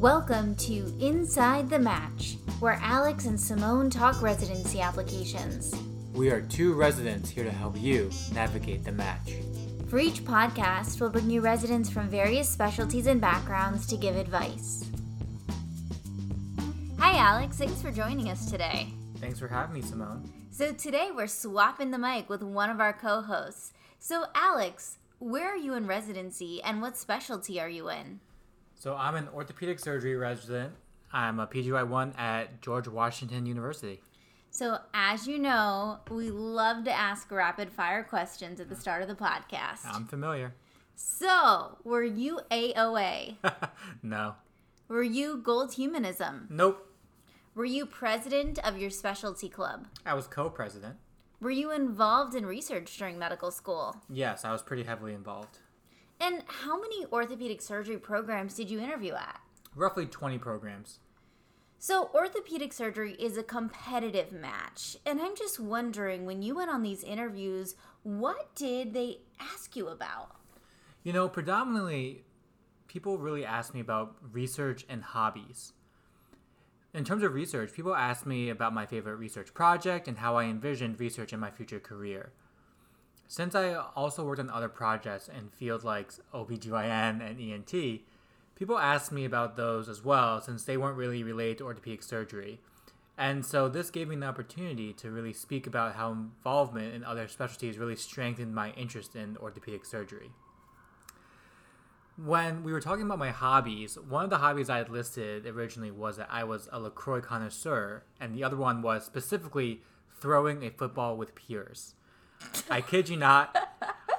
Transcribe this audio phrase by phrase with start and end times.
[0.00, 5.74] Welcome to Inside the Match, where Alex and Simone talk residency applications.
[6.14, 9.34] We are two residents here to help you navigate the match.
[9.90, 14.88] For each podcast, we'll bring you residents from various specialties and backgrounds to give advice.
[16.98, 17.58] Hi, Alex.
[17.58, 18.86] Thanks for joining us today.
[19.18, 20.32] Thanks for having me, Simone.
[20.50, 23.74] So, today we're swapping the mic with one of our co hosts.
[23.98, 28.20] So, Alex, where are you in residency and what specialty are you in?
[28.80, 30.72] So, I'm an orthopedic surgery resident.
[31.12, 34.00] I'm a PGY1 at George Washington University.
[34.50, 39.08] So, as you know, we love to ask rapid fire questions at the start of
[39.08, 39.80] the podcast.
[39.84, 40.54] I'm familiar.
[40.94, 43.36] So, were you AOA?
[44.02, 44.36] no.
[44.88, 46.46] Were you Gold Humanism?
[46.48, 46.90] Nope.
[47.54, 49.88] Were you president of your specialty club?
[50.06, 50.96] I was co president.
[51.38, 53.96] Were you involved in research during medical school?
[54.08, 55.58] Yes, I was pretty heavily involved.
[56.20, 59.40] And how many orthopedic surgery programs did you interview at?
[59.74, 60.98] Roughly 20 programs.
[61.78, 64.98] So, orthopedic surgery is a competitive match.
[65.06, 69.88] And I'm just wondering when you went on these interviews, what did they ask you
[69.88, 70.36] about?
[71.02, 72.24] You know, predominantly,
[72.86, 75.72] people really ask me about research and hobbies.
[76.92, 80.44] In terms of research, people ask me about my favorite research project and how I
[80.44, 82.32] envisioned research in my future career.
[83.30, 88.00] Since I also worked on other projects in fields like OBGYN and ENT,
[88.56, 92.58] people asked me about those as well since they weren't really related to orthopedic surgery.
[93.16, 97.28] And so this gave me the opportunity to really speak about how involvement in other
[97.28, 100.32] specialties really strengthened my interest in orthopedic surgery.
[102.16, 105.92] When we were talking about my hobbies, one of the hobbies I had listed originally
[105.92, 109.82] was that I was a LaCroix connoisseur, and the other one was specifically
[110.20, 111.94] throwing a football with peers.
[112.70, 113.56] I kid you not,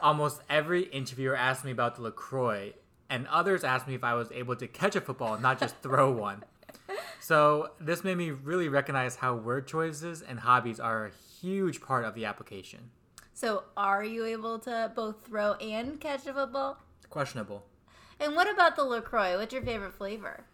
[0.02, 2.74] almost every interviewer asked me about the LaCroix,
[3.10, 6.12] and others asked me if I was able to catch a football, not just throw
[6.12, 6.44] one.
[7.20, 12.04] So, this made me really recognize how word choices and hobbies are a huge part
[12.04, 12.90] of the application.
[13.34, 16.78] So, are you able to both throw and catch a football?
[17.10, 17.64] Questionable.
[18.20, 19.38] And what about the LaCroix?
[19.38, 20.46] What's your favorite flavor?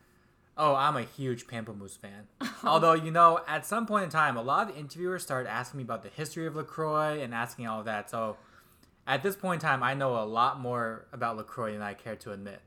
[0.58, 2.28] Oh, I'm a huge Pamplemousse fan.
[2.64, 5.84] Although, you know, at some point in time, a lot of interviewers started asking me
[5.84, 8.10] about the history of LaCroix and asking all of that.
[8.10, 8.38] So,
[9.06, 12.16] at this point in time, I know a lot more about LaCroix than I care
[12.18, 12.60] to admit.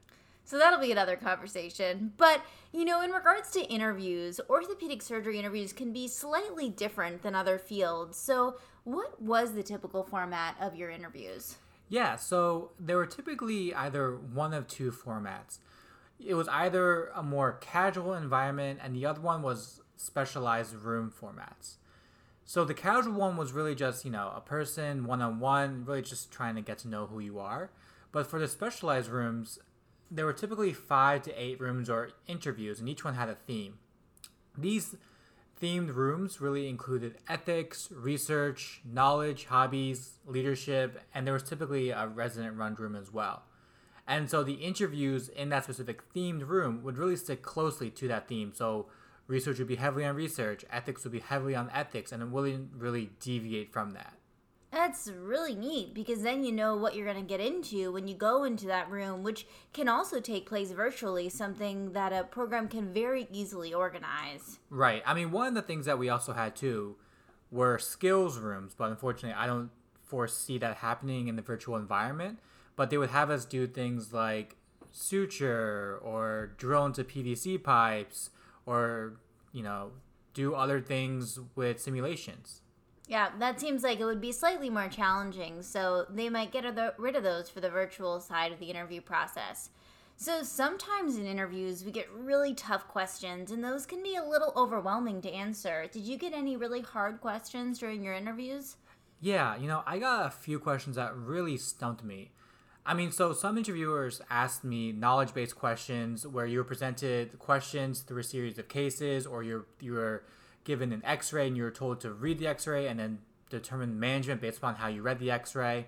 [0.45, 2.13] So that'll be another conversation.
[2.17, 2.43] But,
[2.73, 7.59] you know, in regards to interviews, orthopedic surgery interviews can be slightly different than other
[7.59, 8.17] fields.
[8.17, 11.57] So, what was the typical format of your interviews?
[11.89, 15.59] Yeah, so there were typically either one of two formats.
[16.25, 21.77] It was either a more casual environment, and the other one was specialized room formats.
[22.45, 26.03] So the casual one was really just, you know, a person one on one, really
[26.03, 27.71] just trying to get to know who you are.
[28.13, 29.59] But for the specialized rooms,
[30.11, 33.79] there were typically five to eight rooms or interviews, and each one had a theme.
[34.59, 34.97] These
[35.63, 42.57] themed rooms really included ethics, research, knowledge, hobbies, leadership, and there was typically a resident
[42.57, 43.45] run room as well.
[44.11, 48.27] And so the interviews in that specific themed room would really stick closely to that
[48.27, 48.53] theme.
[48.53, 48.87] So
[49.29, 52.71] research would be heavily on research, ethics would be heavily on ethics, and it wouldn't
[52.77, 54.15] really deviate from that.
[54.73, 58.15] That's really neat because then you know what you're going to get into when you
[58.17, 62.93] go into that room, which can also take place virtually, something that a program can
[62.93, 64.59] very easily organize.
[64.71, 65.05] Right.
[65.07, 66.97] I mean, one of the things that we also had too
[67.53, 69.71] were skills rooms, but unfortunately, I don't
[70.03, 72.41] foresee that happening in the virtual environment.
[72.81, 74.57] But they would have us do things like
[74.91, 78.31] suture or drill into PVC pipes
[78.65, 79.21] or,
[79.53, 79.91] you know,
[80.33, 82.63] do other things with simulations.
[83.07, 86.65] Yeah, that seems like it would be slightly more challenging, so they might get
[86.97, 89.69] rid of those for the virtual side of the interview process.
[90.17, 94.55] So sometimes in interviews, we get really tough questions, and those can be a little
[94.57, 95.87] overwhelming to answer.
[95.93, 98.77] Did you get any really hard questions during your interviews?
[99.21, 102.31] Yeah, you know, I got a few questions that really stumped me.
[102.87, 108.01] I mean, so some interviewers asked me knowledge based questions where you were presented questions
[108.01, 110.25] through a series of cases, or you're, you were
[110.65, 113.19] given an x ray and you were told to read the x ray and then
[113.51, 115.87] determine management based upon how you read the x ray.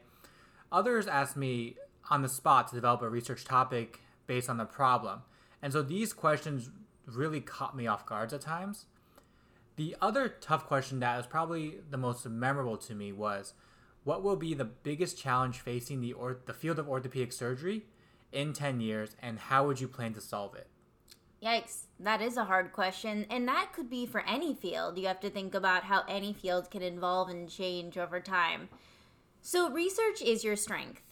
[0.70, 1.76] Others asked me
[2.10, 5.22] on the spot to develop a research topic based on the problem.
[5.60, 6.70] And so these questions
[7.06, 8.86] really caught me off guard at times.
[9.76, 13.54] The other tough question that was probably the most memorable to me was
[14.04, 17.82] what will be the biggest challenge facing the, or- the field of orthopedic surgery
[18.32, 20.66] in 10 years and how would you plan to solve it?
[21.42, 23.26] Yikes, that is a hard question.
[23.28, 24.96] And that could be for any field.
[24.96, 28.68] You have to think about how any field can evolve and change over time.
[29.40, 31.02] So, research is your strength.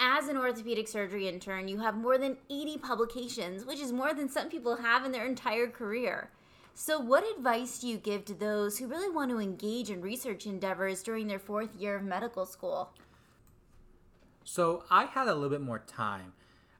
[0.00, 4.28] As an orthopedic surgery intern, you have more than 80 publications, which is more than
[4.28, 6.30] some people have in their entire career.
[6.78, 10.44] So, what advice do you give to those who really want to engage in research
[10.44, 12.90] endeavors during their fourth year of medical school?
[14.44, 16.34] So, I had a little bit more time.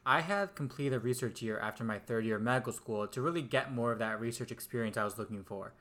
[0.05, 3.41] I had completed a research year after my third year of medical school to really
[3.41, 5.73] get more of that research experience I was looking for.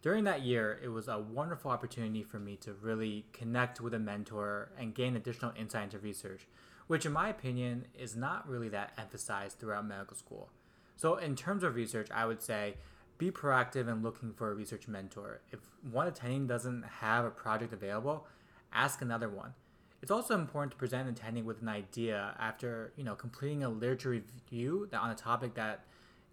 [0.00, 3.98] During that year, it was a wonderful opportunity for me to really connect with a
[3.98, 6.46] mentor and gain additional insight into research,
[6.86, 10.48] which, in my opinion, is not really that emphasized throughout medical school.
[10.96, 12.76] So, in terms of research, I would say
[13.18, 15.40] be proactive in looking for a research mentor.
[15.50, 15.60] If
[15.90, 18.26] one attending doesn't have a project available,
[18.72, 19.54] ask another one.
[20.00, 23.68] It's also important to present an attending with an idea after, you know, completing a
[23.68, 25.84] literature review on a topic that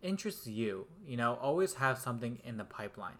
[0.03, 0.85] interests you.
[1.05, 3.17] You know, always have something in the pipeline.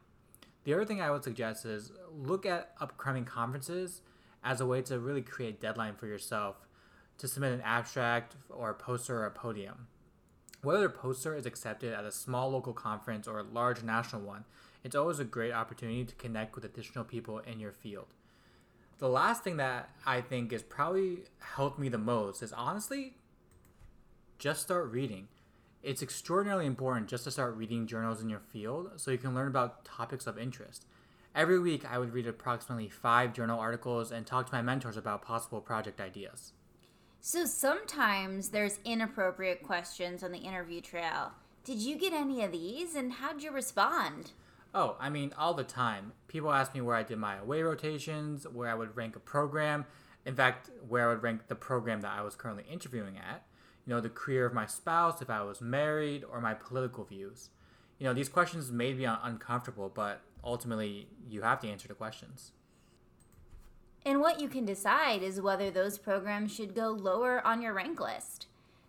[0.63, 4.01] The other thing I would suggest is look at upcoming conferences
[4.44, 6.68] as a way to really create a deadline for yourself
[7.18, 9.88] to submit an abstract or a poster or a podium.
[10.65, 14.45] Whether a poster is accepted at a small local conference or a large national one,
[14.83, 18.07] it's always a great opportunity to connect with additional people in your field.
[18.97, 23.13] The last thing that I think has probably helped me the most is honestly
[24.39, 25.27] just start reading.
[25.83, 29.47] It's extraordinarily important just to start reading journals in your field so you can learn
[29.47, 30.88] about topics of interest.
[31.35, 35.21] Every week, I would read approximately five journal articles and talk to my mentors about
[35.21, 36.53] possible project ideas.
[37.27, 41.31] So sometimes there's inappropriate questions on the interview trail.
[41.63, 44.33] Did you get any of these and how'd you respond?
[44.75, 46.12] Oh, I mean, all the time.
[46.27, 49.86] People ask me where I did my away rotations, where I would rank a program.
[50.24, 53.42] In fact, where I would rank the program that I was currently interviewing at.
[53.88, 57.50] You know, the career of my spouse, if I was married, or my political views.
[57.98, 62.51] You know, these questions may be uncomfortable, but ultimately, you have to answer the questions.
[64.06, 68.00] And what you can decide is whether those programs should go lower on your rank
[68.00, 68.46] list.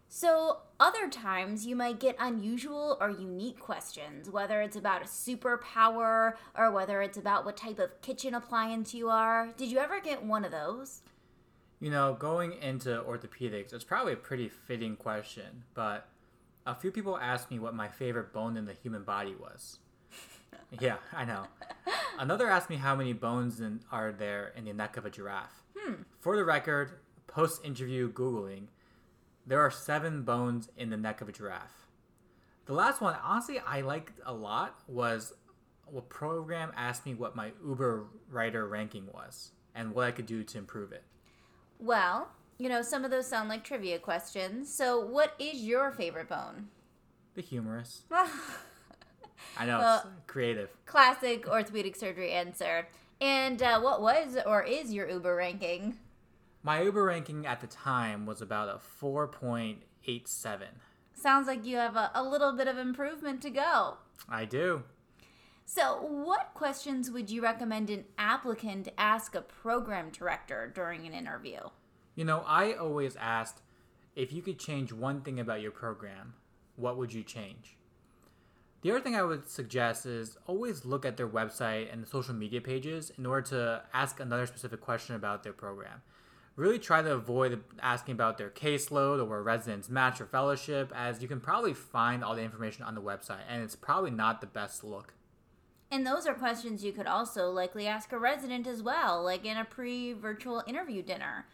[0.09, 6.35] So, other times you might get unusual or unique questions, whether it's about a superpower
[6.57, 9.49] or whether it's about what type of kitchen appliance you are.
[9.57, 11.01] Did you ever get one of those?
[11.81, 16.09] You know, going into orthopedics, it's probably a pretty fitting question, but
[16.67, 19.79] a few people asked me what my favorite bone in the human body was.
[20.81, 21.44] Yeah, I know.
[22.19, 25.62] Another asked me how many bones in, are there in the neck of a giraffe.
[25.76, 26.02] Hmm.
[26.19, 26.93] For the record,
[27.26, 28.66] post interview Googling,
[29.46, 31.87] there are seven bones in the neck of a giraffe.
[32.66, 35.32] The last one, honestly, I liked a lot was
[35.96, 40.43] a program asked me what my Uber rider ranking was and what I could do
[40.43, 41.04] to improve it.
[41.78, 44.75] Well, you know, some of those sound like trivia questions.
[44.75, 46.69] So, what is your favorite bone?
[47.34, 48.02] The humerus.
[49.56, 50.71] I know Well, it's creative.
[50.87, 52.88] Classic orthopedic surgery answer.
[53.21, 55.97] And uh, what was or is your Uber ranking?
[56.62, 60.61] My Uber ranking at the time was about a 4.87.
[61.15, 63.97] Sounds like you have a, a little bit of improvement to go.
[64.29, 64.83] I do.
[65.65, 71.59] So, what questions would you recommend an applicant ask a program director during an interview?
[72.15, 73.62] You know, I always asked
[74.15, 76.35] if you could change one thing about your program,
[76.77, 77.77] what would you change?
[78.82, 82.61] The other thing I would suggest is always look at their website and social media
[82.61, 86.02] pages in order to ask another specific question about their program.
[86.56, 91.20] Really try to avoid asking about their caseload or where residents match or fellowship, as
[91.20, 94.46] you can probably find all the information on the website, and it's probably not the
[94.46, 95.12] best look.
[95.91, 99.56] And those are questions you could also likely ask a resident as well, like in
[99.56, 101.46] a pre virtual interview dinner.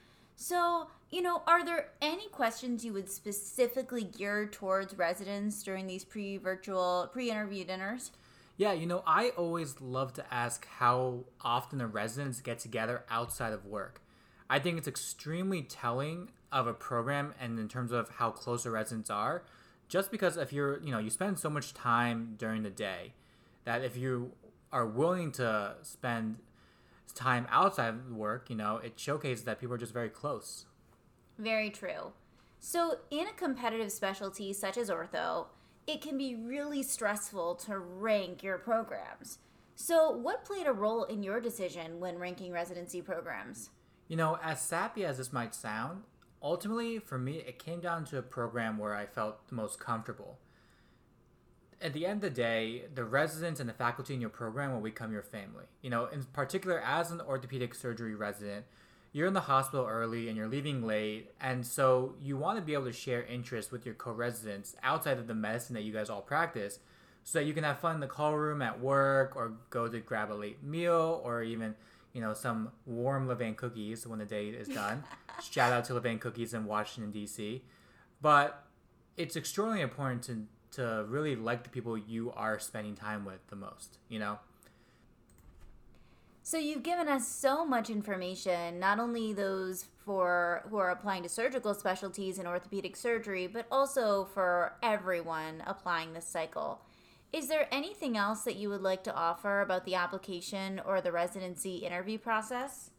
[0.43, 6.05] So, you know, are there any questions you would specifically gear towards residents during these
[6.05, 8.11] pre virtual, pre interview dinners?
[8.57, 13.53] Yeah, you know, I always love to ask how often the residents get together outside
[13.53, 14.03] of work.
[14.51, 18.73] I think it's extremely telling of a program and in terms of how close the
[18.73, 19.45] residents are.
[19.89, 23.13] Just because if you're, you know, you spend so much time during the day
[23.63, 24.33] that if you
[24.73, 26.39] are willing to spend
[27.15, 30.67] time outside of work, you know, it showcases that people are just very close.
[31.39, 32.13] Very true.
[32.61, 35.47] So, in a competitive specialty such as ortho,
[35.87, 39.39] it can be really stressful to rank your programs.
[39.75, 43.71] So, what played a role in your decision when ranking residency programs?
[44.07, 46.03] You know, as sappy as this might sound,
[46.41, 50.39] ultimately for me, it came down to a program where I felt the most comfortable.
[51.83, 54.81] At the end of the day, the residents and the faculty in your program will
[54.81, 55.65] become your family.
[55.81, 58.67] You know, in particular, as an orthopedic surgery resident,
[59.13, 62.73] you're in the hospital early and you're leaving late, and so you want to be
[62.73, 66.09] able to share interests with your co residents outside of the medicine that you guys
[66.09, 66.79] all practice
[67.25, 70.01] so that you can have fun in the call room at work or go to
[70.01, 71.75] grab a late meal or even
[72.13, 75.03] you know, some warm Levain cookies when the day is done.
[75.51, 77.63] Shout out to Levain Cookies in Washington, D.C.
[78.21, 78.67] But
[79.17, 83.57] it's extraordinarily important to, to really like the people you are spending time with the
[83.57, 84.39] most, you know?
[86.45, 91.29] So you've given us so much information, not only those for who are applying to
[91.29, 96.81] surgical specialties in orthopedic surgery, but also for everyone applying this cycle.
[97.33, 101.13] Is there anything else that you would like to offer about the application or the
[101.13, 102.91] residency interview process?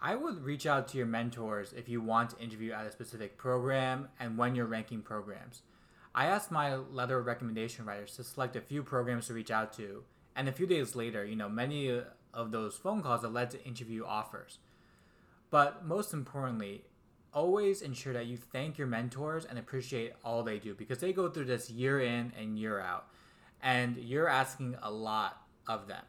[0.00, 3.36] I would reach out to your mentors if you want to interview at a specific
[3.36, 5.62] program and when you're ranking programs.
[6.14, 9.72] I asked my letter of recommendation writers to select a few programs to reach out
[9.74, 10.02] to,
[10.34, 12.02] and a few days later, you know, many uh,
[12.34, 14.58] of those phone calls that led to interview offers.
[15.50, 16.84] But most importantly,
[17.32, 21.28] always ensure that you thank your mentors and appreciate all they do because they go
[21.28, 23.06] through this year in and year out
[23.62, 26.02] and you're asking a lot of them.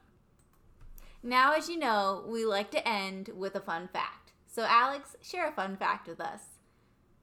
[1.24, 4.32] Now, as you know, we like to end with a fun fact.
[4.48, 6.42] So, Alex, share a fun fact with us.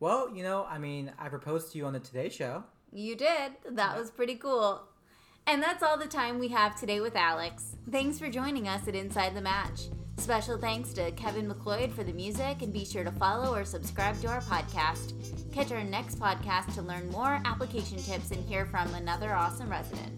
[0.00, 2.64] Well, you know, I mean, I proposed to you on the Today Show.
[2.92, 3.52] You did.
[3.70, 4.82] That was pretty cool.
[5.46, 7.76] And that's all the time we have today with Alex.
[7.90, 9.88] Thanks for joining us at Inside the Match.
[10.18, 14.20] Special thanks to Kevin MacLeod for the music, and be sure to follow or subscribe
[14.20, 15.14] to our podcast.
[15.52, 20.12] Catch our next podcast to learn more application tips and hear from another awesome resident.